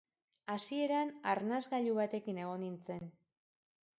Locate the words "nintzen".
2.67-3.07